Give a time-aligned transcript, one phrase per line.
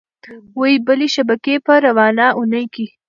[0.59, 2.85] وې بلې شبکې په روانه اونۍ کې